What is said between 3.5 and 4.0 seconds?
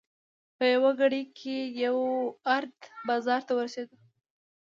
ورسېدو.